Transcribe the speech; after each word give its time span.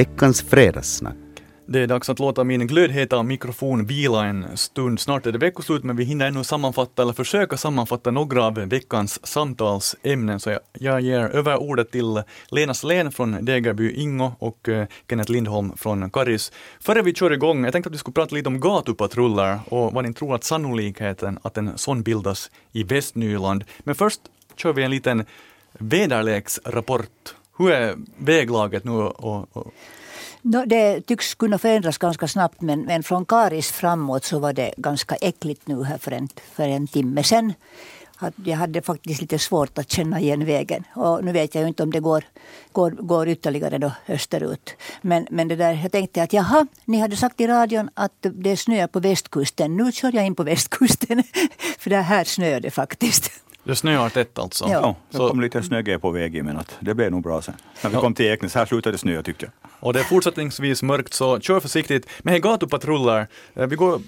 Veckans 0.00 0.42
fredagssnack. 0.42 1.16
Det 1.66 1.80
är 1.80 1.86
dags 1.86 2.10
att 2.10 2.18
låta 2.18 2.44
min 2.44 2.66
glödheta 2.66 3.22
mikrofon 3.22 3.86
vila 3.86 4.26
en 4.26 4.56
stund. 4.56 5.00
Snart 5.00 5.26
är 5.26 5.32
det 5.32 5.38
veckoslut 5.38 5.84
men 5.84 5.96
vi 5.96 6.04
hinner 6.04 6.26
ännu 6.26 6.44
sammanfatta 6.44 7.02
eller 7.02 7.12
försöka 7.12 7.56
sammanfatta 7.56 8.10
några 8.10 8.44
av 8.44 8.54
veckans 8.54 9.26
samtalsämnen. 9.26 10.40
Så 10.40 10.50
jag, 10.50 10.60
jag 10.72 11.00
ger 11.00 11.20
över 11.20 11.56
ordet 11.56 11.90
till 11.90 12.22
Lena 12.50 12.74
Slén 12.74 13.12
från 13.12 13.44
Degerby 13.44 13.92
Ingo 13.92 14.32
och 14.38 14.68
eh, 14.68 14.86
Kenneth 15.08 15.30
Lindholm 15.30 15.72
från 15.76 16.10
Karis. 16.10 16.52
Före 16.80 17.02
vi 17.02 17.14
kör 17.14 17.32
igång, 17.32 17.64
jag 17.64 17.72
tänkte 17.72 17.88
att 17.88 17.94
vi 17.94 17.98
skulle 17.98 18.14
prata 18.14 18.34
lite 18.34 18.48
om 18.48 18.60
gatupatruller 18.60 19.58
och 19.68 19.92
vad 19.92 20.04
ni 20.04 20.14
tror 20.14 20.34
att 20.34 20.44
sannolikheten 20.44 21.38
att 21.42 21.56
en 21.56 21.78
sån 21.78 22.02
bildas 22.02 22.50
i 22.72 22.82
Västnyland. 22.84 23.64
Men 23.78 23.94
först 23.94 24.20
kör 24.56 24.72
vi 24.72 24.82
en 24.82 24.90
liten 24.90 25.24
väderleksrapport. 25.72 27.34
Hur 27.60 27.70
är 27.70 27.96
väglaget 28.16 28.84
nu? 28.84 28.92
Och, 28.92 29.56
och 29.56 29.74
No, 30.42 30.64
det 30.66 31.00
tycks 31.00 31.34
kunna 31.34 31.58
förändras 31.58 31.98
ganska 31.98 32.28
snabbt 32.28 32.60
men, 32.60 32.80
men 32.82 33.02
från 33.02 33.24
Karis 33.24 33.72
framåt 33.72 34.24
så 34.24 34.38
var 34.38 34.52
det 34.52 34.74
ganska 34.76 35.14
äckligt 35.14 35.66
nu 35.66 35.84
här 35.84 35.98
för 35.98 36.12
en, 36.12 36.28
för 36.54 36.68
en 36.68 36.86
timme 36.86 37.22
sen. 37.22 37.52
Jag 38.44 38.56
hade 38.56 38.82
faktiskt 38.82 39.20
lite 39.20 39.38
svårt 39.38 39.78
att 39.78 39.90
känna 39.90 40.20
igen 40.20 40.44
vägen. 40.44 40.84
Och 40.94 41.24
nu 41.24 41.32
vet 41.32 41.54
jag 41.54 41.68
inte 41.68 41.82
om 41.82 41.90
det 41.90 42.00
går, 42.00 42.24
går, 42.72 42.90
går 42.90 43.28
ytterligare 43.28 43.78
då 43.78 43.92
österut. 44.08 44.74
Men, 45.02 45.26
men 45.30 45.48
det 45.48 45.56
där, 45.56 45.72
jag 45.82 45.92
tänkte 45.92 46.22
att 46.22 46.32
jaha, 46.32 46.66
ni 46.84 46.98
hade 46.98 47.16
sagt 47.16 47.40
i 47.40 47.46
radion 47.46 47.90
att 47.94 48.12
det 48.20 48.56
snöar 48.56 48.86
på 48.86 49.00
västkusten. 49.00 49.76
Nu 49.76 49.92
kör 49.92 50.14
jag 50.14 50.26
in 50.26 50.34
på 50.34 50.42
västkusten. 50.42 51.22
för 51.78 51.90
det 51.90 51.96
här 51.96 52.24
snöade 52.24 52.60
det 52.60 52.70
faktiskt. 52.70 53.30
Det 53.70 53.76
snöar 53.76 54.08
tätt 54.08 54.38
alltså? 54.38 54.64
Ja, 54.64 54.80
ja 54.80 54.96
det 55.10 55.18
kom 55.18 55.40
lite 55.40 55.62
snögge 55.62 55.98
på 55.98 56.10
vägen 56.10 56.46
men 56.46 56.56
att 56.56 56.76
det 56.80 56.94
blev 56.94 57.10
nog 57.10 57.22
bra 57.22 57.42
sen. 57.42 57.54
När 57.82 57.90
vi 57.90 57.96
ja. 57.96 58.00
kom 58.00 58.14
till 58.14 58.26
Eknäs, 58.26 58.54
här 58.54 58.66
slutade 58.66 58.94
det 58.94 58.98
snöa 58.98 59.22
tyckte 59.22 59.44
jag. 59.44 59.70
Och 59.80 59.92
det 59.92 60.00
är 60.00 60.04
fortsättningsvis 60.04 60.82
mörkt 60.82 61.14
så 61.14 61.40
kör 61.40 61.60
försiktigt. 61.60 62.06
Men 62.18 62.32
hej 62.32 62.40
gatupatruller, 62.40 63.26
eh, 63.54 63.66
vi 63.66 63.76
går 63.76 64.00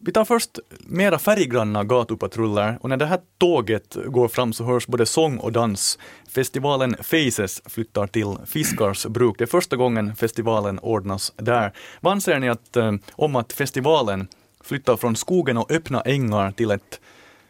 vi 0.00 0.12
tar 0.12 0.24
först 0.24 0.58
mera 0.80 1.18
färggranna 1.18 1.84
gatupatruller 1.84 2.78
och 2.80 2.88
när 2.88 2.96
det 2.96 3.06
här 3.06 3.20
tåget 3.38 3.96
går 4.06 4.28
fram 4.28 4.52
så 4.52 4.64
hörs 4.64 4.86
både 4.86 5.06
sång 5.06 5.38
och 5.38 5.52
dans. 5.52 5.98
Festivalen 6.28 6.96
Faces 7.02 7.62
flyttar 7.66 8.06
till 8.06 8.36
Fiskars 8.46 9.06
bruk. 9.06 9.38
Det 9.38 9.44
är 9.44 9.46
första 9.46 9.76
gången 9.76 10.16
festivalen 10.16 10.78
ordnas 10.78 11.32
där. 11.36 11.72
Vad 12.00 12.12
anser 12.12 12.38
ni 12.38 12.48
att, 12.48 12.76
eh, 12.76 12.92
om 13.12 13.36
att 13.36 13.52
festivalen 13.52 14.28
flyttar 14.64 14.96
från 14.96 15.16
skogen 15.16 15.56
och 15.56 15.70
öppna 15.70 16.00
ängar 16.00 16.50
till 16.50 16.70
ett 16.70 17.00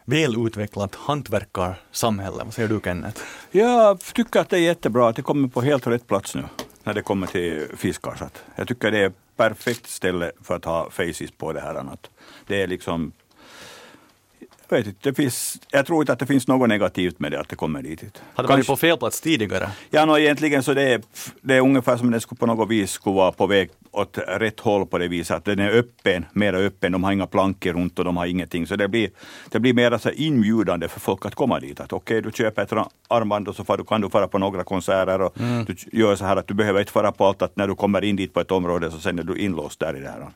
välutvecklat 0.09 0.95
hantverkarsamhälle. 0.95 2.43
Vad 2.43 2.53
säger 2.53 2.69
du 2.69 2.79
Kenneth? 2.83 3.21
Jag 3.51 3.99
tycker 3.99 4.39
att 4.39 4.49
det 4.49 4.57
är 4.57 4.61
jättebra 4.61 5.09
att 5.09 5.15
det 5.15 5.21
kommer 5.21 5.47
på 5.47 5.61
helt 5.61 5.87
rätt 5.87 6.07
plats 6.07 6.35
nu 6.35 6.43
när 6.83 6.93
det 6.93 7.01
kommer 7.01 7.27
till 7.27 7.67
fiskar. 7.77 8.15
Så 8.15 8.25
jag 8.55 8.67
tycker 8.67 8.91
det 8.91 8.99
är 8.99 9.11
perfekt 9.37 9.87
ställe 9.87 10.31
för 10.43 10.55
att 10.55 10.65
ha 10.65 10.89
faces 10.89 11.31
på 11.31 11.53
det 11.53 11.61
här. 11.61 11.75
Annat. 11.75 12.09
Det 12.47 12.61
är 12.61 12.67
liksom 12.67 13.11
vet 14.77 14.87
inte, 14.87 15.09
det 15.09 15.13
finns, 15.13 15.57
jag 15.71 15.85
tror 15.85 16.01
inte 16.01 16.13
att 16.13 16.19
det 16.19 16.25
finns 16.25 16.47
något 16.47 16.69
negativt 16.69 17.19
med 17.19 17.31
det, 17.31 17.39
att 17.39 17.49
det 17.49 17.55
kommer 17.55 17.81
dit. 17.81 18.21
Hade 18.33 18.47
det 18.47 18.53
varit 18.53 18.67
på 18.67 18.75
fel 18.75 18.97
plats 18.97 19.21
tidigare? 19.21 19.69
Ja, 19.89 20.05
no, 20.05 20.17
egentligen 20.17 20.63
så 20.63 20.73
det 20.73 20.93
är 20.93 21.01
det 21.41 21.55
är 21.55 21.61
ungefär 21.61 21.97
som 21.97 22.11
det 22.11 22.19
skulle 22.19 22.39
på 22.39 22.45
något 22.45 22.69
vis 22.69 22.91
skulle 22.91 23.15
vara 23.15 23.31
på 23.31 23.47
väg 23.47 23.69
åt 23.91 24.17
rätt 24.27 24.59
håll 24.59 24.85
på 24.85 24.97
det 24.97 25.07
viset. 25.07 25.37
Att 25.37 25.45
den 25.45 25.59
är 25.59 25.69
öppen, 25.69 26.25
mera 26.33 26.57
öppen. 26.57 26.91
De 26.91 27.03
har 27.03 27.11
inga 27.11 27.27
plankor 27.27 27.73
runt 27.73 27.99
och 27.99 28.05
de 28.05 28.17
har 28.17 28.25
ingenting. 28.25 28.67
Så 28.67 28.75
det 28.75 28.87
blir, 28.87 29.09
det 29.49 29.59
blir 29.59 29.73
mera 29.73 29.99
så 29.99 30.09
inbjudande 30.09 30.87
för 30.87 30.99
folk 30.99 31.25
att 31.25 31.35
komma 31.35 31.59
dit. 31.59 31.79
Att 31.79 31.93
okej, 31.93 32.19
okay, 32.19 32.31
du 32.31 32.37
köper 32.37 32.61
ett 32.61 32.87
armband 33.07 33.47
och 33.47 33.55
så 33.55 33.63
får, 33.63 33.77
kan 33.77 34.01
du 34.01 34.09
fara 34.09 34.27
på 34.27 34.37
några 34.37 34.63
konserter. 34.63 35.21
Och 35.21 35.39
mm. 35.39 35.65
Du 35.65 35.75
gör 35.91 36.15
så 36.15 36.25
här 36.25 36.35
att 36.35 36.47
du 36.47 36.53
behöver 36.53 36.79
inte 36.79 36.91
fara 36.91 37.11
på 37.11 37.25
allt. 37.25 37.41
Att 37.41 37.55
när 37.55 37.67
du 37.67 37.75
kommer 37.75 38.03
in 38.03 38.15
dit 38.15 38.33
på 38.33 38.39
ett 38.39 38.51
område 38.51 38.91
så 38.91 38.99
sen 38.99 39.19
är 39.19 39.23
du 39.23 39.37
inlåst 39.37 39.79
där 39.79 39.97
i 39.97 39.99
det 39.99 40.09
här. 40.09 40.27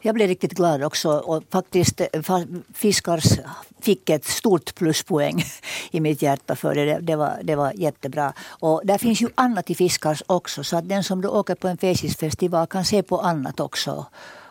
Jag 0.00 0.14
blev 0.14 0.28
riktigt 0.28 0.52
glad 0.52 0.82
också 0.82 1.10
och 1.10 1.44
faktiskt 1.50 2.00
eh, 2.00 2.40
Fiskars 2.74 3.24
fick 3.80 4.10
ett 4.10 4.24
stort 4.24 4.74
pluspoäng 4.74 5.44
i 5.90 6.00
mitt 6.00 6.22
hjärta 6.22 6.56
för 6.56 6.74
det. 6.74 6.98
Det 7.00 7.16
var, 7.16 7.40
det 7.42 7.56
var 7.56 7.72
jättebra. 7.72 8.32
Och 8.48 8.80
där 8.84 8.98
finns 8.98 9.22
ju 9.22 9.28
annat 9.34 9.70
i 9.70 9.74
Fiskars 9.74 10.22
också 10.26 10.64
så 10.64 10.76
att 10.76 10.88
den 10.88 11.04
som 11.04 11.20
då 11.20 11.28
åker 11.28 11.54
på 11.54 11.68
en 11.68 11.78
Faces-festival 11.78 12.66
kan 12.66 12.84
se 12.84 13.02
på 13.02 13.20
annat 13.20 13.60
också. 13.60 14.06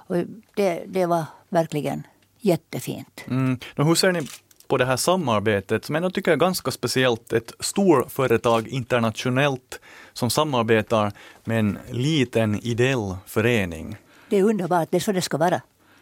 Och 0.07 0.15
det, 0.55 0.83
det 0.87 1.05
var 1.05 1.25
verkligen 1.49 2.07
jättefint. 2.39 3.23
Mm. 3.27 3.59
hur 3.75 3.95
ser 3.95 4.11
ni 4.11 4.27
på 4.67 4.77
det 4.77 4.85
här 4.85 4.97
samarbetet 4.97 5.85
som 5.85 5.95
jag 5.95 6.13
tycker 6.13 6.31
är 6.31 6.35
ganska 6.35 6.71
speciellt. 6.71 7.33
Ett 7.33 7.51
storföretag 7.59 8.67
internationellt 8.67 9.79
som 10.13 10.29
samarbetar 10.29 11.11
med 11.43 11.59
en 11.59 11.79
liten 11.91 12.59
ideell 12.63 13.15
förening. 13.25 13.97
Det 14.29 14.37
är 14.37 14.43
underbart, 14.43 14.87
det 14.91 14.97
är 14.97 15.01
så 15.01 15.11
det 15.11 15.21
ska 15.21 15.37
vara. 15.37 15.61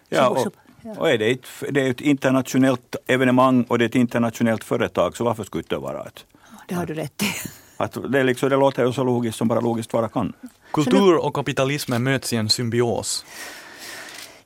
Ja, 0.10 0.28
och, 0.30 0.54
och 0.98 1.10
är 1.10 1.18
det, 1.18 1.32
ett, 1.32 1.48
det 1.70 1.82
är 1.82 1.92
ett 1.92 2.02
internationellt 2.02 2.96
evenemang 3.08 3.64
och 3.64 3.78
det 3.78 3.86
är 3.86 3.90
ett 3.90 3.96
internationellt 3.96 4.64
företag, 4.64 5.18
så 5.18 5.24
varför 5.24 5.44
skulle 5.44 5.64
det 5.68 5.78
vara 5.78 6.04
ett? 6.04 6.26
Det 6.68 6.76
har 6.76 6.86
du 6.86 6.94
rätt 6.94 7.24
i. 7.24 7.26
Att 7.78 7.98
det, 8.10 8.24
liksom, 8.24 8.50
det 8.50 8.56
låter 8.56 8.86
ju 8.86 8.94
så 8.94 9.04
logiskt 9.04 9.38
som 9.38 9.48
bara 9.48 9.60
logiskt 9.60 9.94
vara 9.94 10.10
kan. 10.10 10.34
Kultur 10.72 11.26
och 11.26 11.34
kapitalismen 11.34 12.04
möts 12.04 12.34
i 12.34 12.36
en 12.36 12.50
symbios. 12.50 13.26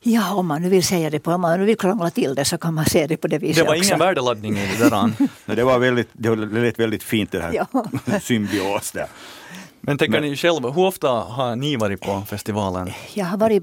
Ja, 0.02 0.34
om 0.34 0.46
man 0.46 0.62
nu 0.62 0.68
vill 0.68 0.84
säga 0.84 1.10
det 1.10 1.18
på, 1.18 1.32
om 1.32 1.40
man 1.40 1.60
nu 1.60 1.66
vill 1.66 1.76
krångla 1.76 2.10
till 2.10 2.34
det 2.34 2.44
så 2.44 2.58
kan 2.58 2.74
man 2.74 2.84
se 2.84 3.06
det 3.06 3.16
på 3.16 3.28
det 3.28 3.38
viset 3.38 3.56
Det 3.56 3.68
var 3.68 3.76
också. 3.76 3.84
ingen 3.84 3.98
värdeladdning 3.98 4.58
i 4.58 4.68
det 4.78 4.90
där. 4.90 5.12
Nej, 5.18 5.56
det 5.56 5.64
var 5.64 5.78
väldigt, 5.78 6.08
det 6.12 6.36
lät 6.36 6.78
väldigt 6.78 7.02
fint 7.02 7.32
det 7.32 7.40
här 7.42 7.52
ja. 7.52 7.84
symbios 8.22 8.90
där. 8.90 9.06
Men 9.80 9.98
tänker 9.98 10.20
ni 10.20 10.36
själva, 10.36 10.70
hur 10.70 10.86
ofta 10.86 11.08
har 11.08 11.56
ni 11.56 11.76
varit 11.76 12.00
på 12.00 12.22
festivalen? 12.26 12.90
Jag 13.14 13.24
har 13.24 13.38
varit 13.38 13.62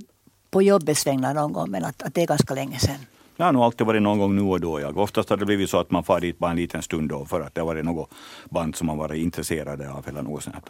på 0.51 0.61
jobbets 0.61 1.07
vägnar 1.07 1.33
någon 1.33 1.53
gång 1.53 1.71
men 1.71 1.85
att, 1.85 2.03
att 2.03 2.13
det 2.13 2.21
är 2.21 2.27
ganska 2.27 2.53
länge 2.53 2.79
sedan. 2.79 2.95
Jag 3.35 3.45
har 3.45 3.53
nog 3.53 3.63
alltid 3.63 3.87
varit 3.87 4.01
någon 4.01 4.19
gång 4.19 4.35
nu 4.35 4.41
och 4.41 4.59
då. 4.59 4.79
Jag. 4.79 4.97
Oftast 4.97 5.29
har 5.29 5.37
det 5.37 5.45
blivit 5.45 5.69
så 5.69 5.79
att 5.79 5.91
man 5.91 6.03
far 6.03 6.19
dit 6.19 6.39
bara 6.39 6.51
en 6.51 6.57
liten 6.57 6.81
stund 6.81 7.09
då 7.09 7.25
för 7.25 7.41
att 7.41 7.55
det 7.55 7.61
har 7.61 7.65
varit 7.65 7.85
något 7.85 8.09
band 8.49 8.75
som 8.75 8.87
man 8.87 8.97
varit 8.97 9.23
intresserade 9.23 9.91
av 9.91 10.05
eller 10.07 10.21
något 10.21 10.43
sånt. 10.43 10.69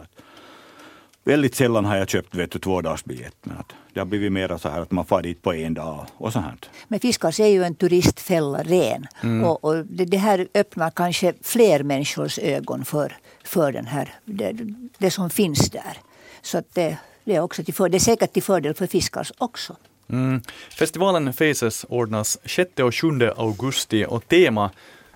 Väldigt 1.28 1.56
sällan 1.56 1.86
har 1.86 1.98
jag 1.98 2.10
köpt 2.10 2.36
vet 2.36 2.52
du, 2.52 2.60
tvådagsbiljett. 2.60 3.36
Men 3.44 3.58
att 3.58 3.74
det 3.94 4.00
har 4.00 4.06
blivit 4.06 4.32
mer 4.32 4.58
så 4.58 4.70
här 4.70 4.82
att 4.82 4.92
man 4.92 5.06
far 5.06 5.22
dit 5.22 5.42
på 5.42 5.54
en 5.54 5.74
dag 5.74 6.06
och 6.18 6.34
så 6.34 6.40
här. 6.40 6.56
Men 6.88 7.00
Fiskars 7.00 7.40
är 7.40 7.48
ju 7.48 7.64
en 7.64 7.76
turistfälla 7.76 8.64
ren. 8.64 9.08
Mm. 9.24 9.44
Och, 9.44 9.64
och 9.64 9.86
det, 9.86 10.06
det, 10.06 10.18
här 10.18 10.48
öppnar 10.54 10.90
kanske 10.90 11.34
fler 11.42 11.84
människors 11.84 12.40
ögon 12.40 12.86
för, 12.86 13.18
för 13.44 13.72
den 13.72 13.86
här, 13.86 14.14
det, 14.26 14.56
det 14.98 15.12
som 15.12 15.30
finns 15.30 15.70
där. 15.70 15.98
Så 16.42 16.58
att 16.58 16.74
det, 16.74 16.98
det 17.24 17.36
är, 17.36 17.42
också 17.42 17.64
till 17.64 17.74
för, 17.74 17.90
det 17.90 17.98
är 17.98 18.00
säkert 18.00 18.34
till 18.34 18.44
fördel 18.44 18.74
för 18.74 18.88
Fiskars 18.88 19.32
också. 19.38 19.76
Mm. 20.10 20.42
Festivalen 20.70 21.34
Faces 21.34 21.86
ordnas 21.90 22.38
6 22.46 22.80
och 22.80 22.96
7 22.96 23.08
augusti 23.38 24.06
och 24.10 24.28
tema 24.28 24.72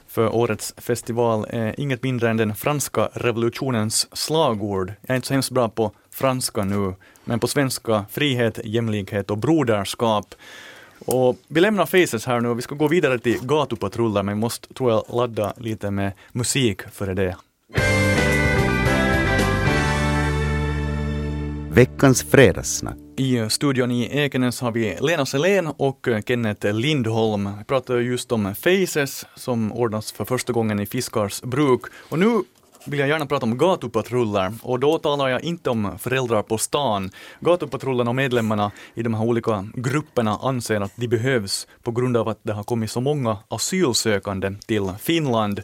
för 0.07 0.35
årets 0.35 0.73
festival 0.77 1.45
är 1.49 1.79
inget 1.79 2.03
mindre 2.03 2.29
än 2.29 2.37
den 2.37 2.55
franska 2.55 3.09
revolutionens 3.13 4.17
slagord. 4.17 4.93
Jag 5.01 5.09
är 5.09 5.15
inte 5.15 5.27
så 5.27 5.33
hemskt 5.33 5.51
bra 5.51 5.69
på 5.69 5.91
franska 6.13 6.63
nu, 6.63 6.93
men 7.23 7.39
på 7.39 7.47
svenska 7.47 8.05
frihet, 8.11 8.59
jämlikhet 8.63 9.31
och 9.31 9.37
broderskap. 9.37 10.35
Och 11.05 11.37
vi 11.47 11.61
lämnar 11.61 11.85
Faces 11.85 12.25
här 12.25 12.41
nu, 12.41 12.53
vi 12.53 12.61
ska 12.61 12.75
gå 12.75 12.87
vidare 12.87 13.19
till 13.19 13.39
gatupatruller, 13.41 14.23
men 14.23 14.39
måste, 14.39 14.73
tror 14.73 14.91
jag, 14.91 15.03
ladda 15.09 15.53
lite 15.57 15.91
med 15.91 16.11
musik 16.31 16.81
före 16.81 17.13
det. 17.13 17.35
Veckans 21.73 22.23
fredagssnack. 22.23 22.97
I 23.17 23.49
studion 23.49 23.91
i 23.91 24.09
Ekenäs 24.11 24.61
har 24.61 24.71
vi 24.71 24.97
Lena 25.01 25.25
Selén 25.25 25.67
och 25.67 26.07
Kenneth 26.27 26.73
Lindholm. 26.73 27.49
Vi 27.57 27.63
pratar 27.63 27.97
just 27.97 28.31
om 28.31 28.55
Faces 28.55 29.25
som 29.35 29.71
ordnas 29.71 30.11
för 30.11 30.25
första 30.25 30.53
gången 30.53 30.79
i 30.79 30.85
Fiskars 30.85 31.41
bruk. 31.41 31.81
Och 32.09 32.19
nu 32.19 32.41
vill 32.85 32.99
jag 32.99 33.09
gärna 33.09 33.25
prata 33.25 33.45
om 33.45 33.57
gatupatruller 33.57 34.53
och 34.63 34.79
då 34.79 34.97
talar 34.97 35.27
jag 35.27 35.43
inte 35.43 35.69
om 35.69 35.99
föräldrar 35.99 36.43
på 36.43 36.57
stan. 36.57 37.11
Gatupatrullerna 37.39 38.09
och 38.11 38.15
medlemmarna 38.15 38.71
i 38.93 39.03
de 39.03 39.13
här 39.13 39.23
olika 39.23 39.67
grupperna 39.73 40.37
anser 40.41 40.81
att 40.81 40.91
de 40.95 41.07
behövs 41.07 41.67
på 41.83 41.91
grund 41.91 42.17
av 42.17 42.27
att 42.27 42.39
det 42.43 42.53
har 42.53 42.63
kommit 42.63 42.91
så 42.91 43.01
många 43.01 43.37
asylsökande 43.47 44.55
till 44.65 44.91
Finland. 44.99 45.61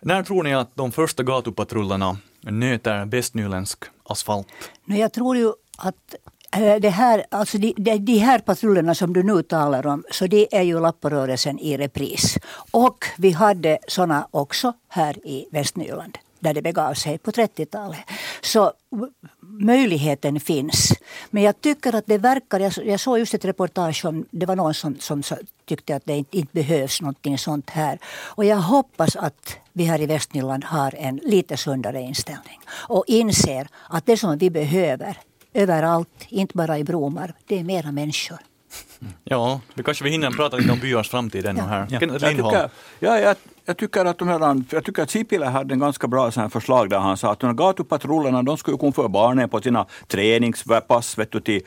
När 0.00 0.22
tror 0.22 0.42
ni 0.42 0.54
att 0.54 0.76
de 0.76 0.92
första 0.92 1.22
gatupatrullerna 1.22 2.16
nöter 2.40 3.04
västnyländsk 3.04 3.84
asfalt? 4.04 4.46
Jag 4.84 5.12
tror 5.12 5.36
ju 5.36 5.52
att 5.78 6.14
Äh, 6.54 6.80
det 6.80 6.90
här, 6.90 7.24
alltså 7.30 7.58
de, 7.58 7.98
de, 7.98 8.18
här 8.18 8.38
patrullerna 8.38 8.94
som 8.94 9.12
du 9.12 9.22
nu 9.22 9.42
talar 9.42 9.86
om, 9.86 10.04
så 10.10 10.26
det 10.26 10.56
är 10.56 10.62
ju 10.62 10.80
Lapporörelsen 10.80 11.58
i 11.58 11.76
repris. 11.76 12.38
Och 12.70 13.04
vi 13.18 13.30
hade 13.30 13.78
sådana 13.88 14.28
också 14.30 14.72
här 14.88 15.26
i 15.26 15.48
Västnyland 15.52 16.18
där 16.40 16.54
det 16.54 16.62
begav 16.62 16.94
sig 16.94 17.18
på 17.18 17.30
30-talet. 17.30 17.98
Så 18.42 18.72
möjligheten 19.40 20.40
finns. 20.40 20.92
Men 21.30 21.42
jag 21.42 21.60
tycker 21.60 21.94
att 21.94 22.06
det 22.06 22.18
verkar, 22.18 22.60
jag, 22.60 22.72
jag 22.84 23.00
såg 23.00 23.18
just 23.18 23.34
ett 23.34 23.44
reportage 23.44 24.04
om, 24.04 24.24
det 24.30 24.46
var 24.46 24.56
någon 24.56 24.74
som, 24.74 24.96
som 25.00 25.22
tyckte 25.64 25.96
att 25.96 26.02
det 26.04 26.16
inte, 26.16 26.38
inte 26.38 26.52
behövs 26.52 27.00
någonting 27.00 27.38
sånt 27.38 27.70
här. 27.70 27.98
Och 28.36 28.44
jag 28.44 28.56
hoppas 28.56 29.16
att 29.16 29.56
vi 29.72 29.84
här 29.84 30.00
i 30.00 30.06
Västnyland 30.06 30.64
har 30.64 30.94
en 30.98 31.16
lite 31.16 31.56
sundare 31.56 32.00
inställning 32.00 32.60
och 32.70 33.04
inser 33.06 33.68
att 33.88 34.06
det 34.06 34.16
som 34.16 34.38
vi 34.38 34.50
behöver 34.50 35.18
överallt, 35.54 36.26
inte 36.28 36.56
bara 36.56 36.78
i 36.78 36.84
Bromar. 36.84 37.34
Det 37.46 37.58
är 37.58 37.64
mera 37.64 37.92
människor. 37.92 38.38
Ja, 39.24 39.60
vi 39.74 39.82
kanske 39.82 40.04
vi 40.04 40.10
hinner 40.10 40.30
prata 40.30 40.56
lite 40.56 40.72
om 40.72 40.78
byars 40.78 41.08
framtid 41.08 41.46
ännu 41.46 41.60
här. 41.60 41.86
Ja. 41.90 41.98
Jag 42.00 42.20
tycker, 42.20 42.70
ja, 42.98 43.18
jag, 43.18 43.36
jag 43.64 43.76
tycker 43.76 44.04
att 44.04 44.18
de 44.18 44.28
här, 44.28 44.62
jag 44.70 44.84
tycker 44.84 45.02
att 45.02 45.10
Sipilä 45.10 45.46
hade 45.46 45.74
en 45.74 45.80
ganska 45.80 46.06
bra 46.08 46.30
sån 46.30 46.40
här 46.40 46.48
förslag 46.48 46.90
där 46.90 46.98
han 46.98 47.16
sa 47.16 47.32
att 47.32 47.40
de 47.40 47.46
här 47.46 47.54
gatupatrullerna 47.54 48.42
de 48.42 48.56
skulle 48.56 48.76
kunna 48.76 48.92
få 48.92 49.08
barnen 49.08 49.48
på 49.48 49.60
sina 49.60 49.86
träningspass 50.06 51.18
vet 51.18 51.32
du, 51.32 51.40
till 51.40 51.62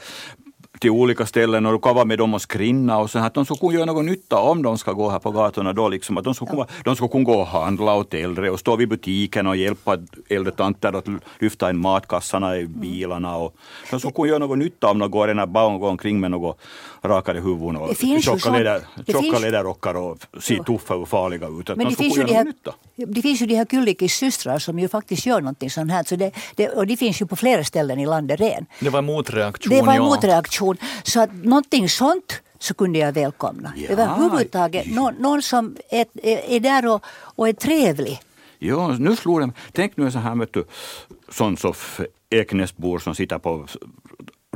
till 0.79 0.89
olika 0.89 1.25
ställen 1.25 1.65
och 1.65 1.85
vara 1.85 2.05
med 2.05 2.17
dem 2.17 2.33
och 2.33 2.41
skrinna 2.41 2.97
och 2.97 3.09
så 3.09 3.19
här, 3.19 3.27
att 3.27 3.33
de 3.33 3.45
ska 3.45 3.55
kunna 3.55 3.73
göra 3.73 3.85
någon 3.85 4.05
nytta 4.05 4.39
om 4.39 4.63
de 4.63 4.77
ska 4.77 4.91
gå 4.91 5.09
här 5.09 5.19
på 5.19 5.31
gatorna 5.31 5.73
då 5.73 5.89
liksom, 5.89 6.17
att 6.17 6.23
de 6.23 6.33
ska, 6.33 6.45
kunna, 6.45 6.65
de 6.83 6.95
ska 6.95 7.07
kunna 7.07 7.23
gå 7.23 7.33
och 7.33 7.47
handla 7.47 7.95
åt 7.95 8.13
äldre 8.13 8.49
och 8.51 8.59
stå 8.59 8.75
vid 8.75 8.89
butiken 8.89 9.47
och 9.47 9.57
hjälpa 9.57 9.97
äldre 10.29 10.51
tanter 10.51 10.93
att 10.93 11.05
lyfta 11.39 11.69
in 11.69 11.77
matkassarna 11.77 12.57
i 12.57 12.67
bilarna 12.67 13.37
och 13.37 13.55
de 13.91 13.99
ska 13.99 14.11
kunna 14.11 14.27
göra 14.27 14.39
någon 14.39 14.59
nytta 14.59 14.91
om 14.91 14.99
de 14.99 15.11
går 15.11 15.31
ena 15.31 15.47
barn 15.47 15.79
går 15.79 15.89
omkring 15.89 16.19
med 16.19 16.31
något 16.31 16.59
rakade 17.01 17.39
huvuden 17.39 17.75
och 17.75 17.95
tjocka, 18.21 18.51
det 18.51 18.81
tjocka 19.11 19.39
läderrockar 19.39 19.93
och 19.93 20.17
ser 20.41 20.63
tuffa 20.63 20.95
och 20.95 21.09
farliga 21.09 21.47
ut. 21.47 21.69
Att 21.69 21.77
Men 21.77 21.89
de 21.89 21.95
finns, 21.95 22.13
kunna 22.13 22.23
ju 22.23 22.27
de 22.27 22.33
göra 22.33 22.37
här, 22.37 22.45
nytta. 22.45 22.73
det 22.95 23.21
finns 23.21 23.41
ju 23.41 23.45
de 23.45 23.55
här 23.55 23.65
Kyllikis 23.65 24.13
systrar 24.13 24.59
som 24.59 24.79
ju 24.79 24.87
faktiskt 24.87 25.25
gör 25.25 25.41
någonting 25.41 25.69
sånt 25.69 25.91
här. 25.91 26.03
Så 26.03 26.15
det, 26.15 26.31
det, 26.55 26.69
och 26.69 26.87
det 26.87 26.97
finns 26.97 27.21
ju 27.21 27.25
på 27.25 27.35
flera 27.35 27.63
ställen 27.63 27.99
i 27.99 28.05
landet 28.05 28.39
redan. 28.39 28.65
Det 28.79 28.89
var 28.89 28.99
en 28.99 29.05
motreaktion, 29.05 29.73
Det 29.75 29.81
var 29.81 29.93
en 29.93 30.03
motreaktion. 30.67 31.03
Så 31.03 31.21
att 31.21 31.33
någonting 31.33 31.89
sånt 31.89 32.41
så 32.59 32.73
kunde 32.73 32.99
jag 32.99 33.13
välkomna. 33.13 33.73
Ja, 33.75 33.89
Överhuvudtaget 33.89 34.87
någon, 34.95 35.13
någon 35.19 35.41
som 35.41 35.75
är, 35.89 36.05
är, 36.23 36.37
är 36.37 36.59
där 36.59 36.87
och, 36.87 37.05
och 37.35 37.49
är 37.49 37.53
trevlig. 37.53 38.19
Ja, 38.59 38.87
nu 38.87 39.15
slår 39.15 39.41
mig. 39.41 39.55
Tänk 39.71 39.97
nu 39.97 40.11
så 40.11 40.19
här, 40.19 40.35
vet 40.35 40.53
du, 40.53 40.65
sån 41.29 41.57
som 41.57 41.73
Eknäsbor 42.29 42.99
som 42.99 43.15
sitter 43.15 43.39
på 43.39 43.67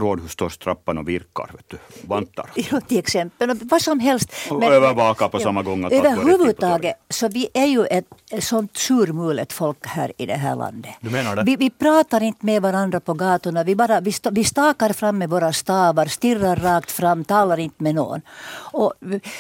rådhustorgstrappan 0.02 0.98
och 0.98 1.10
virkar, 1.10 1.50
vet 1.56 1.70
du, 1.70 1.78
vantar. 2.08 2.50
Ja, 2.56 2.82
till 2.82 3.00
exempel. 3.00 3.60
Vad 3.62 3.82
som 3.82 4.00
helst. 4.00 4.34
Och 4.50 4.64
övervakar 4.64 5.30
på 5.30 5.40
samma 5.40 5.64
gång 5.64 5.86
att 5.86 5.92
Överhuvudtaget, 5.94 6.96
så 7.10 7.28
vi 7.28 7.50
är 7.54 7.66
ju 7.66 7.86
ett, 7.86 8.06
sånt 8.40 8.78
surmulet 8.78 9.54
folk 9.54 9.88
här 9.88 10.12
i 10.18 10.26
det 10.26 10.34
här 10.34 10.56
landet. 10.56 10.92
Du 11.02 11.10
menar 11.10 11.36
det? 11.36 11.44
Vi, 11.44 11.56
vi 11.56 11.70
pratar 11.70 12.24
inte 12.24 12.46
med 12.46 12.62
varandra 12.62 13.00
på 13.00 13.14
gatorna. 13.14 13.64
Vi, 13.64 13.76
bara, 13.76 14.00
vi, 14.00 14.14
vi 14.32 14.44
stakar 14.44 14.94
fram 14.94 15.18
med 15.18 15.30
våra 15.30 15.54
stavar, 15.54 16.06
stirrar 16.06 16.56
rakt 16.56 16.92
fram, 16.92 17.24
talar 17.24 17.60
inte 17.60 17.84
med 17.84 17.96
någon. 17.96 18.22
Och 18.74 18.94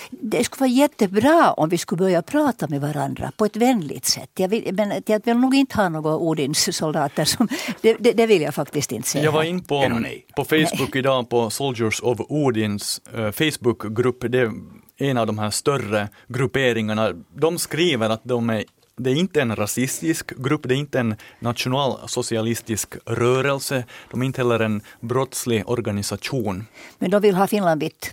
det 0.09 0.43
skulle 0.43 0.59
vara 0.59 0.69
jättebra 0.69 1.53
om 1.53 1.69
vi 1.69 1.77
skulle 1.77 1.99
börja 1.99 2.21
prata 2.21 2.67
med 2.67 2.81
varandra 2.81 3.31
på 3.37 3.45
ett 3.45 3.55
vänligt 3.55 4.05
sätt. 4.05 4.29
Jag 4.35 4.47
vill, 4.47 4.73
men 4.73 5.03
jag 5.05 5.25
vill 5.25 5.37
nog 5.37 5.55
inte 5.55 5.77
ha 5.77 5.89
några 5.89 6.17
Odins 6.17 6.75
soldater. 6.75 7.25
Som, 7.25 7.47
det, 7.81 7.97
det, 7.99 8.11
det 8.11 8.27
vill 8.27 8.41
jag 8.41 8.55
faktiskt 8.55 8.91
inte 8.91 9.09
säga. 9.09 9.23
Jag 9.23 9.31
var 9.31 9.43
in 9.43 9.63
på, 9.63 10.03
på 10.35 10.45
Facebook 10.51 10.95
idag 10.95 11.29
på 11.29 11.49
Soldiers 11.49 12.01
of 12.01 12.19
Odins 12.29 13.01
eh, 13.13 13.31
Facebookgrupp. 13.31 14.25
Det 14.29 14.39
är 14.39 14.51
en 14.97 15.17
av 15.17 15.27
de 15.27 15.39
här 15.39 15.49
större 15.49 16.09
grupperingarna. 16.27 17.13
De 17.35 17.57
skriver 17.57 18.09
att 18.09 18.21
de 18.23 18.49
är 18.49 18.63
det 18.97 19.11
är 19.11 19.15
inte 19.15 19.41
en 19.41 19.55
rasistisk 19.55 20.37
grupp, 20.37 20.61
det 20.63 20.75
är 20.75 20.77
inte 20.77 20.99
en 20.99 21.15
nationalsocialistisk 21.39 22.95
rörelse, 23.05 23.83
de 24.11 24.21
är 24.21 24.25
inte 24.25 24.41
heller 24.41 24.59
en 24.59 24.81
brottslig 24.99 25.69
organisation. 25.69 26.65
Men 26.99 27.11
de 27.11 27.21
vill 27.21 27.35
ha 27.35 27.47
Finland 27.47 27.81
vitt. 27.81 28.11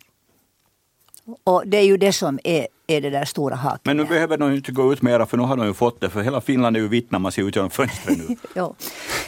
Och 1.45 1.63
det 1.67 1.77
är 1.77 1.83
ju 1.85 1.97
det 1.97 2.13
som 2.13 2.39
är, 2.45 2.67
är 2.87 3.01
det 3.01 3.11
där 3.11 3.25
stora 3.25 3.55
haken. 3.57 3.81
Men 3.85 3.97
nu 3.97 4.05
behöver 4.05 4.37
de 4.37 4.53
inte 4.53 4.73
gå 4.73 4.93
ut 4.93 5.03
mera 5.03 5.27
för 5.27 5.37
nu 5.37 5.43
har 5.43 5.57
de 5.57 5.67
ju 5.67 5.75
fått 5.75 6.01
det, 6.01 6.11
för 6.11 6.23
hela 6.23 6.41
Finland 6.41 6.77
är 6.77 6.81
ju 6.81 6.89
vitt 6.89 7.11
när 7.11 7.19
man 7.19 7.33
ser 7.33 7.43
ut 7.43 7.57
genom 7.57 7.71
fönstret 7.71 8.19
nu. 8.19 8.37
Ja, 8.55 8.75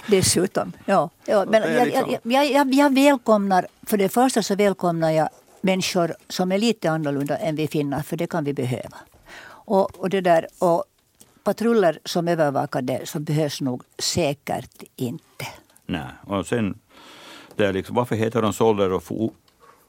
dessutom. 0.07 0.73
Ja, 0.85 1.11
ja. 1.27 1.45
Men 1.49 1.63
jag, 1.75 1.87
liksom- 1.87 2.11
jag, 2.23 2.45
jag, 2.45 2.51
jag, 2.53 2.75
jag 2.75 2.95
välkomnar, 2.95 3.67
för 3.87 3.97
det 3.97 4.09
första 4.09 4.43
så 4.43 4.55
välkomnar 4.57 5.11
jag 5.11 5.29
människor 5.61 6.15
som 6.29 6.53
är 6.53 6.59
lite 6.59 6.91
annorlunda 6.91 7.37
än 7.37 7.57
vi 7.57 7.69
finnar, 7.69 8.03
för 8.03 8.17
det 8.17 8.27
kan 8.27 8.45
vi 8.45 8.53
behöva. 8.53 8.97
Och, 9.45 10.01
och, 10.01 10.11
det 10.11 10.21
där, 10.21 10.47
och 10.59 10.85
patruller 11.45 11.99
som 12.05 12.29
övervakar 12.29 12.83
det 12.83 13.09
så 13.09 13.19
behövs 13.21 13.61
nog 13.61 13.83
säkert 13.99 14.83
inte. 14.97 15.47
Nej, 15.87 16.03
och 16.27 16.47
sen, 16.47 16.79
det 17.57 17.67
är 17.67 17.73
liksom, 17.73 17.97
varför 17.97 18.17
heter 18.17 18.43
de 18.43 18.53
Solder 18.53 18.93
och 18.93 19.03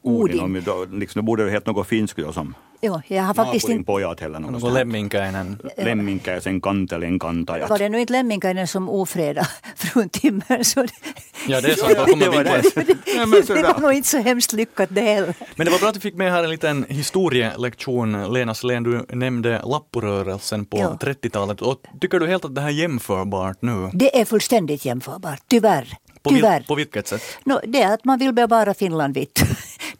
Odin? 0.01 0.39
Odin. 0.39 0.55
Om, 0.57 0.61
då, 0.65 0.85
liksom, 0.97 1.19
det 1.19 1.23
borde 1.23 1.43
ju 1.43 1.49
heta 1.49 1.71
något 1.71 1.87
finskt 1.87 2.19
som 2.33 2.55
Ja, 2.83 3.01
jag 3.07 3.23
har 3.23 3.33
faktiskt 3.33 3.69
inte... 3.69 3.83
pojat 3.85 4.21
eller 4.21 4.39
något 4.39 4.61
Någon. 4.61 4.73
Lemminkäinen. 4.73 5.57
Lemminkäisen 5.77 6.61
kantelen 6.61 7.19
kantajat. 7.19 7.69
Var 7.69 7.77
det 7.79 7.89
nu 7.89 7.99
inte 7.99 8.13
Lemminkainen 8.13 8.67
som 8.67 8.89
ofredade 8.89 9.47
frun 9.75 10.09
Timmer 10.09 10.63
så 10.63 10.85
Ja, 11.47 11.61
det 11.61 11.67
är 11.71 11.75
sant, 11.75 12.19
det 12.19 12.29
var 12.29 12.43
det. 12.43 12.63
Ja, 13.15 13.25
det 13.55 13.63
var 13.73 13.79
nog 13.81 13.93
inte 13.93 14.07
så 14.09 14.17
hemskt 14.17 14.53
lyckat 14.53 14.89
det 14.91 15.01
heller. 15.01 15.33
Men 15.55 15.65
det 15.65 15.71
var 15.71 15.79
bra 15.79 15.89
att 15.89 15.95
vi 15.95 15.99
fick 15.99 16.15
med 16.15 16.31
här 16.31 16.43
en 16.43 16.49
liten 16.49 16.85
historielektion. 16.89 18.33
Lena 18.33 18.53
Selén, 18.53 18.83
du 18.83 19.05
nämnde 19.15 19.61
Lapporörelsen 19.65 20.65
på 20.65 20.77
Ja. 20.77 20.97
30-talet. 21.01 21.61
Och 21.61 21.81
tycker 22.01 22.19
du 22.19 22.27
helt 22.27 22.45
att 22.45 22.55
det 22.55 22.61
här 22.61 22.67
är 22.67 22.71
jämförbart 22.73 23.57
nu? 23.61 23.89
Det 23.93 24.19
är 24.21 24.25
fullständigt 24.25 24.85
jämförbart, 24.85 25.39
tyvärr. 25.47 25.93
På, 26.23 26.29
vil- 26.29 26.35
tyvärr. 26.35 26.61
på 26.67 26.75
vilket 26.75 27.07
sätt? 27.07 27.21
No, 27.43 27.59
det 27.67 27.81
är 27.81 27.93
att 27.93 28.05
man 28.05 28.19
vill 28.19 28.33
bevara 28.33 28.73
Finland 28.73 29.13
vitt. 29.13 29.43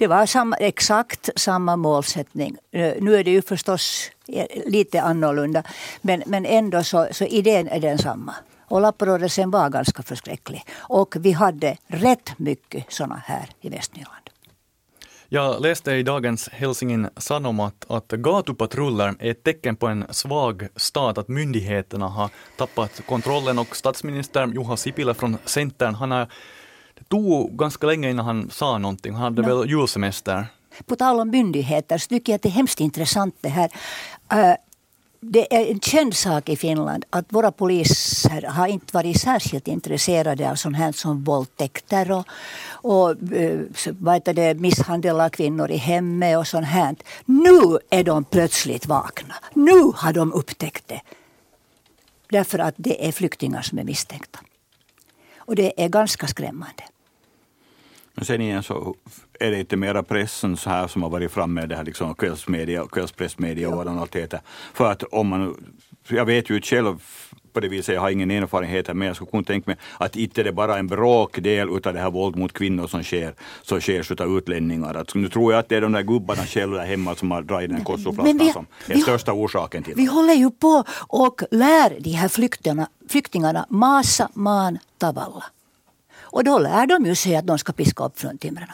Det 0.01 0.07
var 0.07 0.25
samma, 0.25 0.56
exakt 0.56 1.30
samma 1.36 1.75
målsättning. 1.75 2.57
Eh, 2.71 2.94
nu 3.01 3.15
är 3.15 3.24
det 3.24 3.31
ju 3.31 3.42
förstås 3.42 4.12
eh, 4.27 4.45
lite 4.65 5.01
annorlunda, 5.01 5.63
men, 6.01 6.24
men 6.25 6.45
ändå 6.45 6.83
så, 6.83 7.07
så 7.12 7.25
idén 7.25 7.68
är 7.68 7.80
densamma. 7.80 8.36
Och 8.68 8.81
lapprörelsen 8.81 9.51
var 9.51 9.69
ganska 9.69 10.03
förskräcklig. 10.03 10.63
Och 10.75 11.15
vi 11.19 11.31
hade 11.31 11.77
rätt 11.88 12.39
mycket 12.39 12.92
sådana 12.94 13.24
här 13.25 13.50
i 13.62 13.69
Västnyland. 13.69 14.30
Jag 15.30 15.62
läste 15.62 15.92
i 15.92 16.04
dagens 16.04 16.50
Helsingin 16.50 17.09
Sanomat 17.18 17.86
att 17.89 18.12
gatupatruller 18.12 19.15
är 19.19 19.31
ett 19.31 19.44
tecken 19.44 19.75
på 19.75 19.88
en 19.88 20.06
svag 20.09 20.68
stat, 20.75 21.18
att 21.18 21.27
myndigheterna 21.27 22.07
har 22.07 22.30
tappat 22.57 23.01
kontrollen 23.06 23.59
och 23.59 23.75
statsminister 23.75 24.47
Juha 24.47 24.77
Sipilä 24.77 25.13
från 25.13 25.38
Centern, 25.45 25.95
han 25.95 26.12
har, 26.12 26.27
det 26.97 27.03
tog 27.03 27.57
ganska 27.57 27.88
länge 27.88 28.09
innan 28.09 28.25
han 28.25 28.49
sa 28.49 28.77
någonting, 28.77 29.13
han 29.13 29.23
hade 29.23 29.41
No. 29.41 29.47
väl 29.59 29.69
julsemester. 29.69 30.45
På 30.85 30.95
tal 30.95 31.19
om 31.19 31.29
myndigheter 31.29 31.97
så 31.97 32.07
tycker 32.07 32.33
jag 32.33 32.35
att 32.35 32.41
det 32.41 32.49
är 32.49 32.53
hemskt 32.53 32.79
intressant 32.79 33.35
det 33.41 33.49
här. 33.49 33.69
Eh, 34.31 34.55
Det 35.23 35.53
är 35.55 35.71
en 35.71 35.79
känd 35.79 36.15
sak 36.15 36.49
i 36.49 36.55
Finland 36.55 37.05
att 37.09 37.25
våra 37.29 37.51
poliser 37.51 38.41
har 38.41 38.67
inte 38.67 38.93
varit 38.93 39.21
särskilt 39.21 39.67
intresserade 39.67 40.51
av 40.51 40.55
sånt 40.55 40.77
här 40.77 40.92
som 40.92 41.23
våldtäkter 41.23 42.11
och, 42.11 42.25
och 42.71 43.16
så, 43.75 43.92
vad 43.99 44.23
det, 44.23 44.54
misshandel 44.59 45.21
av 45.21 45.30
kvinnor 45.30 45.71
i 45.71 45.77
hemmet 45.77 46.37
och 46.37 46.47
sånt 46.47 46.68
här. 46.68 46.95
Nu 47.25 47.77
är 47.89 48.04
de 48.04 48.23
plötsligt 48.23 48.85
vakna. 48.87 49.35
Nu 49.54 49.92
har 49.95 50.13
de 50.13 50.33
upptäckt 50.33 50.87
det. 50.87 51.01
Därför 52.30 52.59
att 52.59 52.75
det 52.77 53.07
är 53.07 53.11
flyktingar 53.11 53.61
som 53.61 53.80
är 53.80 53.83
misstänkta. 53.83 54.39
Och 55.51 55.55
det 55.55 55.83
är 55.83 55.89
ganska 55.89 56.27
skrämmande. 56.27 56.83
Men 58.13 58.25
sen 58.25 58.41
igen 58.41 58.63
så 58.63 58.95
är 59.39 59.51
det 59.51 59.59
inte 59.59 59.77
mera 59.77 60.03
pressen 60.03 60.57
så 60.57 60.69
här 60.69 60.87
som 60.87 61.03
har 61.03 61.09
varit 61.09 61.31
framme 61.31 61.65
det 61.65 61.75
här 61.75 61.83
liksom 61.83 62.15
kvällsmedia, 62.15 62.87
kvällspressmedia 62.91 63.69
och 63.69 63.77
vad 63.77 63.85
de 63.85 63.99
allt 63.99 64.15
heter. 64.15 64.41
För 64.73 64.91
att 64.91 65.03
om 65.03 65.27
man, 65.27 65.73
jag 66.07 66.25
vet 66.25 66.49
ju 66.49 66.61
själv 66.61 67.03
på 67.53 67.59
det 67.59 67.67
viset, 67.67 67.95
jag 67.95 68.01
har 68.01 68.09
ingen 68.09 68.31
erfarenhet 68.31 68.87
men 68.95 69.07
jag 69.07 69.15
skulle 69.15 69.31
kunna 69.31 69.43
tänka 69.43 69.69
mig 69.71 69.77
att 69.97 70.15
inte 70.15 70.43
det 70.43 70.49
är 70.49 70.53
bara 70.53 70.77
en 70.77 70.87
bråkdel 70.87 71.69
utav 71.77 71.93
det 71.93 71.99
här 71.99 72.11
våld 72.11 72.35
mot 72.35 72.53
kvinnor 72.53 72.87
som 72.87 73.03
sker, 73.03 73.33
som 73.61 73.81
sker 73.81 74.11
utav 74.11 74.37
utlänningar. 74.37 74.93
Att, 74.95 75.15
nu 75.15 75.29
tror 75.29 75.53
jag 75.53 75.59
att 75.59 75.69
det 75.69 75.75
är 75.75 75.81
de 75.81 75.91
där 75.91 76.01
gubbarna 76.01 76.41
själva 76.45 76.77
där 76.77 76.85
hemma 76.85 77.15
som 77.15 77.31
har 77.31 77.41
dragit 77.41 77.69
den 77.69 78.37
vi- 78.37 78.51
som 78.51 78.65
är 78.87 78.93
vi- 78.95 79.01
största 79.01 79.33
orsaken 79.33 79.83
till 79.83 79.93
Vi 79.95 80.05
det. 80.05 80.11
håller 80.11 80.33
ju 80.33 80.51
på 80.51 80.83
och 81.07 81.41
lär 81.51 81.97
de 81.99 82.09
här 82.11 82.27
flyktingarna, 82.27 82.87
flyktingarna 83.09 83.65
masa, 83.69 84.29
man, 84.33 84.77
tavalla. 84.97 85.43
Och 86.21 86.43
då 86.43 86.59
lär 86.59 86.87
de 86.87 87.05
ju 87.05 87.15
sig 87.15 87.35
att 87.35 87.47
de 87.47 87.57
ska 87.59 87.73
piska 87.73 88.03
upp 88.05 88.19
fruntimrarna. 88.19 88.73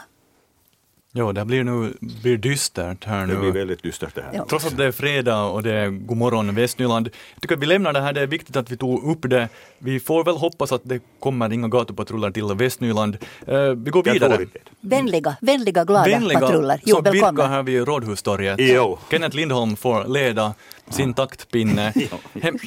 Jo, 1.18 1.32
det 1.32 1.44
blir 1.44 1.64
nu 1.64 1.92
blir 2.00 2.36
dystert 2.36 3.04
här 3.04 3.20
Det 3.26 3.34
blir 3.34 3.52
nu. 3.52 3.58
väldigt 3.58 3.82
dystert 3.82 4.14
det 4.14 4.22
här. 4.22 4.30
Ja. 4.34 4.46
Trots 4.48 4.66
att 4.66 4.76
det 4.76 4.84
är 4.84 4.92
fredag 4.92 5.42
och 5.44 5.62
det 5.62 5.72
är 5.72 5.88
god 5.88 6.16
morgon 6.16 6.54
Västnyland. 6.54 7.06
Jag 7.34 7.42
tycker 7.42 7.54
att 7.54 7.62
vi 7.62 7.66
lämnar 7.66 7.92
det 7.92 8.00
här, 8.00 8.12
det 8.12 8.20
är 8.20 8.26
viktigt 8.26 8.56
att 8.56 8.70
vi 8.70 8.76
tog 8.76 9.04
upp 9.10 9.30
det. 9.30 9.48
Vi 9.78 10.00
får 10.00 10.24
väl 10.24 10.36
hoppas 10.36 10.72
att 10.72 10.80
det 10.84 11.00
kommer 11.20 11.52
inga 11.52 11.68
gatupatruller 11.68 12.30
till 12.30 12.44
Västnyland. 12.54 13.16
Eh, 13.46 13.56
vi 13.62 13.90
går 13.90 14.02
vidare. 14.12 14.46
Vänliga, 14.80 15.36
vänliga, 15.40 15.84
glada 15.84 16.04
Vänliga 16.04 16.40
patruller. 16.40 16.80
som 16.86 17.02
virkar 17.04 17.12
välkomna. 17.12 17.46
här 17.48 17.62
vid 17.62 17.86
Rådhustorget. 17.88 18.56
Jo. 18.60 18.98
Kenneth 19.10 19.36
Lindholm 19.36 19.76
får 19.76 20.04
leda 20.08 20.54
sin 20.90 21.14
taktpinne. 21.14 21.92
Hem, 22.42 22.58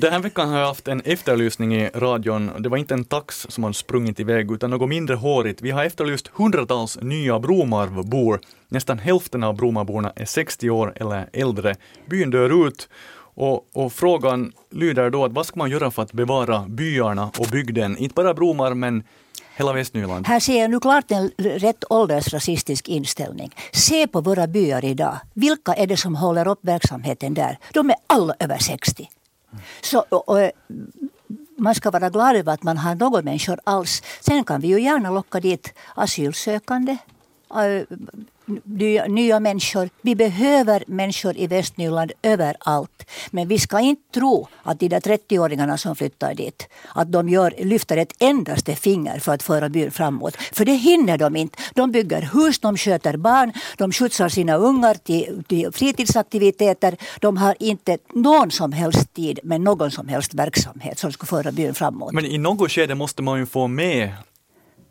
den 0.00 0.12
här 0.12 0.20
veckan 0.20 0.48
har 0.48 0.58
jag 0.58 0.66
haft 0.66 0.88
en 0.88 1.00
efterlysning 1.00 1.74
i 1.74 1.90
radion. 1.94 2.50
Det 2.58 2.68
var 2.68 2.76
inte 2.76 2.94
en 2.94 3.04
tax 3.04 3.46
som 3.48 3.64
har 3.64 3.72
sprungit 3.72 4.20
iväg 4.20 4.52
utan 4.52 4.70
något 4.70 4.88
mindre 4.88 5.16
hårigt. 5.16 5.62
Vi 5.62 5.70
har 5.70 5.84
efterlyst 5.84 6.28
hundratals 6.28 6.98
nya 7.02 7.38
Bromarvbor. 7.38 8.40
Nästan 8.68 8.98
hälften 8.98 9.44
av 9.44 9.56
Bromarborna 9.56 10.12
är 10.16 10.24
60 10.24 10.70
år 10.70 10.92
eller 10.96 11.28
äldre. 11.32 11.76
Byn 12.06 12.30
dör 12.30 12.66
ut 12.66 12.88
och, 13.34 13.68
och 13.72 13.92
frågan 13.92 14.52
lyder 14.70 15.10
då 15.10 15.24
att 15.24 15.32
vad 15.32 15.46
ska 15.46 15.58
man 15.58 15.70
göra 15.70 15.90
för 15.90 16.02
att 16.02 16.12
bevara 16.12 16.64
byarna 16.68 17.30
och 17.38 17.46
bygden? 17.52 17.96
Inte 17.96 18.14
bara 18.14 18.34
Bromar 18.34 18.74
men 18.74 19.02
hela 19.60 19.72
Västnyland. 19.72 20.26
Här 20.26 20.40
ser 20.40 20.60
jag 20.60 20.70
nu 20.70 20.80
klart 20.80 21.10
en 21.10 21.30
rätt 21.38 21.84
åldersrasistisk 21.90 22.88
inställning. 22.88 23.54
Se 23.72 24.06
på 24.06 24.20
våra 24.20 24.46
byar 24.46 24.84
idag. 24.84 25.20
Vilka 25.34 25.74
är 25.74 25.86
det 25.86 25.96
som 25.96 26.16
håller 26.16 26.48
upp 26.48 26.58
verksamheten 26.62 27.34
där? 27.34 27.58
De 27.72 27.90
är 27.90 27.96
alla 28.06 28.34
över 28.38 28.58
60. 28.58 29.10
Så, 29.80 30.04
och, 30.08 30.28
och, 30.28 30.50
man 31.56 31.74
ska 31.74 31.90
vara 31.90 32.10
glad 32.10 32.36
över 32.36 32.52
att 32.52 32.62
man 32.62 32.78
har 32.78 32.94
några 32.94 33.22
människor 33.22 33.60
alls. 33.64 34.02
Sen 34.20 34.44
kan 34.44 34.60
vi 34.60 34.68
ju 34.68 34.80
gärna 34.82 35.10
locka 35.10 35.40
dit 35.40 35.72
asylsökande 35.94 36.96
äh, 37.50 37.96
nya, 39.08 39.40
människor. 39.40 39.90
Vi 40.02 40.14
behöver 40.14 40.84
människor 40.86 41.36
i 41.36 41.46
Västnyland 41.46 42.12
överallt. 42.22 43.10
Men 43.30 43.48
vi 43.48 43.58
ska 43.58 43.80
inte 43.80 44.02
tro 44.14 44.48
att 44.62 44.80
de 44.80 44.88
där 44.88 45.00
30-åringarna 45.00 45.76
som 45.76 45.96
flyttar 45.96 46.34
dit, 46.34 46.68
att 46.94 47.12
de 47.12 47.28
gör, 47.28 47.54
lyfter 47.58 47.96
ett 47.96 48.12
endaste 48.18 48.74
finger 48.76 49.18
för 49.18 49.34
att 49.34 49.42
föra 49.42 49.68
byn 49.68 49.90
framåt. 49.90 50.36
För 50.52 50.64
det 50.64 50.74
hinner 50.74 51.18
de 51.18 51.36
inte. 51.36 51.58
De 51.74 51.92
bygger 51.92 52.22
hus, 52.22 52.58
de 52.58 52.76
sköter 52.76 53.16
barn, 53.16 53.52
de 53.76 53.92
skjutsar 53.92 54.28
sina 54.28 54.56
ungar 54.56 54.94
till, 54.94 55.44
till 55.48 55.72
fritidsaktiviteter. 55.72 56.96
De 57.20 57.36
har 57.36 57.56
inte 57.58 57.98
någon 58.14 58.50
som 58.50 58.72
helst 58.72 59.14
tid 59.14 59.40
med 59.42 59.60
någon 59.60 59.90
som 59.90 60.08
helst 60.08 60.34
verksamhet 60.34 60.98
som 60.98 61.12
ska 61.12 61.26
föra 61.26 61.52
byn 61.52 61.74
framåt. 61.74 62.12
Men 62.12 62.24
i 62.24 62.38
något 62.38 62.72
skede 62.72 62.94
måste 62.94 63.22
man 63.22 63.38
ju 63.38 63.46
få 63.46 63.66
med 63.66 64.12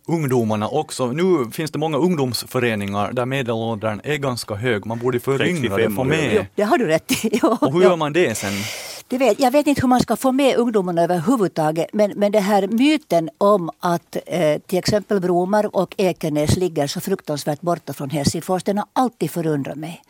ungdomarna 0.09 0.67
också. 0.67 1.07
Nu 1.07 1.51
finns 1.51 1.71
det 1.71 1.79
många 1.79 1.97
ungdomsföreningar 1.97 3.11
där 3.11 3.25
medelåldern 3.25 4.01
är 4.03 4.17
ganska 4.17 4.55
hög. 4.55 4.85
Man 4.85 4.99
borde 4.99 5.19
föryngra 5.19 5.77
det, 5.77 5.89
få 5.89 6.03
med. 6.03 6.33
Jo, 6.35 6.45
det 6.55 6.63
har 6.63 6.77
du 6.77 6.87
rätt 6.87 7.25
i. 7.25 7.39
Och 7.61 7.73
hur 7.73 7.81
gör 7.81 7.95
man 7.95 8.13
det 8.13 8.37
sen? 8.37 8.53
Det 9.07 9.17
vet, 9.17 9.39
jag 9.39 9.51
vet 9.51 9.67
inte 9.67 9.81
hur 9.81 9.87
man 9.87 9.99
ska 9.99 10.15
få 10.15 10.31
med 10.31 10.55
ungdomarna 10.55 11.01
överhuvudtaget. 11.03 11.87
Men, 11.93 12.11
men 12.15 12.31
det 12.31 12.39
här 12.39 12.67
myten 12.67 13.29
om 13.37 13.69
att 13.79 14.17
eh, 14.25 14.59
till 14.59 14.79
exempel 14.79 15.19
Bromar 15.19 15.75
och 15.75 15.95
Ekenäs 15.97 16.57
ligger 16.57 16.87
så 16.87 17.01
fruktansvärt 17.01 17.61
borta 17.61 17.93
från 17.93 18.09
Helsingfors, 18.09 18.63
den 18.63 18.77
har 18.77 18.87
alltid 18.93 19.31
förundrat 19.31 19.77
mig. 19.77 20.01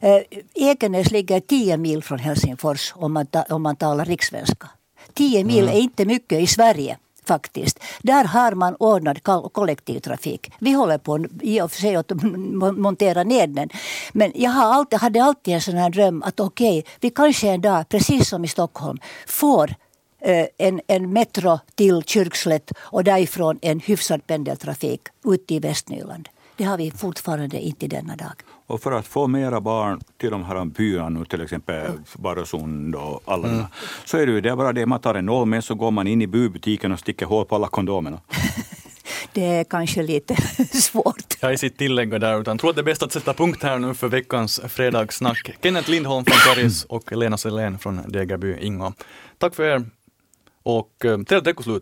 Eh, 0.00 0.22
Ekenäs 0.54 1.10
ligger 1.10 1.40
tio 1.40 1.76
mil 1.76 2.02
från 2.02 2.18
Helsingfors 2.18 2.92
om 2.96 3.12
man, 3.12 3.26
ta, 3.26 3.42
om 3.42 3.62
man 3.62 3.76
talar 3.76 4.04
rikssvenska. 4.04 4.70
Tio 5.14 5.44
mil 5.44 5.68
är 5.68 5.78
inte 5.78 6.04
mycket 6.04 6.40
i 6.40 6.46
Sverige 6.46 6.96
faktiskt. 7.24 7.78
Där 8.02 8.24
har 8.24 8.52
man 8.52 8.74
ordnad 8.74 9.22
kollektivtrafik. 9.52 10.52
Vi 10.58 10.72
håller 10.72 10.98
på 10.98 11.26
i 11.40 11.60
och 11.60 11.72
för 11.72 11.80
sig 11.80 11.96
att 11.96 12.12
montera 12.76 13.24
ner 13.24 13.46
den. 13.46 13.68
Men 14.12 14.32
jag 14.34 14.50
har 14.50 14.74
alltid, 14.74 14.98
hade 14.98 15.24
alltid 15.24 15.54
en 15.54 15.60
sån 15.60 15.76
här 15.76 15.90
dröm 15.90 16.22
att 16.22 16.40
okej, 16.40 16.84
vi 17.00 17.10
kanske 17.10 17.48
en 17.48 17.60
dag, 17.60 17.88
precis 17.88 18.28
som 18.28 18.44
i 18.44 18.48
Stockholm, 18.48 18.98
får 19.26 19.74
eh, 20.20 20.46
en, 20.58 20.80
en 20.86 21.12
metro 21.12 21.58
till 21.74 22.02
Kyrkslätt 22.02 22.72
och 22.78 23.04
därifrån 23.04 23.58
en 23.62 23.80
hyfsad 23.80 24.26
pendeltrafik 24.26 25.00
ut 25.24 25.50
i 25.50 25.58
Västnyland. 25.58 26.28
Det 26.56 26.64
har 26.64 26.76
vi 26.76 26.90
fortfarande 26.90 27.60
inte 27.60 27.86
denna 27.86 28.16
dag. 28.16 28.32
Och 28.66 28.82
för 28.82 28.92
att 28.92 29.06
få 29.06 29.26
mera 29.26 29.60
barn 29.60 30.00
till 30.16 30.30
de 30.30 30.44
här 30.44 30.64
byarna, 30.64 31.08
nu 31.08 31.24
till 31.24 31.40
exempel 31.40 31.90
Barösund 32.16 32.94
och 32.94 33.22
alla 33.24 33.48
mm. 33.48 33.64
så 34.04 34.18
är 34.18 34.26
det 34.26 34.32
ju 34.32 34.40
det 34.40 34.56
bara 34.56 34.72
det, 34.72 34.86
man 34.86 35.00
tar 35.00 35.14
en 35.14 35.26
nål 35.26 35.46
med 35.46 35.64
så 35.64 35.74
går 35.74 35.90
man 35.90 36.06
in 36.06 36.22
i 36.22 36.26
bybutiken 36.26 36.92
och 36.92 36.98
sticker 36.98 37.26
hål 37.26 37.44
på 37.44 37.54
alla 37.54 37.68
kondomerna. 37.68 38.20
Det 39.34 39.44
är 39.44 39.64
kanske 39.64 40.02
lite 40.02 40.36
svårt. 40.72 41.36
Jag 41.40 41.52
är 41.52 41.56
sitt 41.56 41.78
tillägga 41.78 42.18
där, 42.18 42.40
utan 42.40 42.58
tror 42.58 42.70
att 42.70 42.76
det 42.76 42.82
är 42.82 42.84
bäst 42.84 43.02
att 43.02 43.12
sätta 43.12 43.34
punkt 43.34 43.62
här 43.62 43.78
nu 43.78 43.94
för 43.94 44.08
veckans 44.08 44.60
fredagssnack. 44.68 45.50
Kenneth 45.62 45.90
Lindholm 45.90 46.24
från 46.24 46.54
Karis 46.54 46.84
och 46.84 47.12
Lena 47.12 47.36
Selén 47.36 47.78
från 47.78 48.00
Degerby 48.08 48.56
Ingo. 48.60 48.92
Tack 49.38 49.54
för 49.54 49.62
er 49.62 49.84
och 50.62 51.04
eh, 51.04 51.22
trevligt 51.22 51.46
veckoslut! 51.46 51.80